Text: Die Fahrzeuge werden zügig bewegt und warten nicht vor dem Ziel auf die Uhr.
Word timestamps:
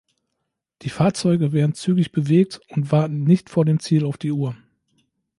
Die 0.81 0.89
Fahrzeuge 0.89 1.51
werden 1.53 1.75
zügig 1.75 2.11
bewegt 2.11 2.59
und 2.69 2.91
warten 2.91 3.23
nicht 3.23 3.51
vor 3.51 3.65
dem 3.65 3.79
Ziel 3.79 4.03
auf 4.03 4.17
die 4.17 4.31
Uhr. 4.31 4.57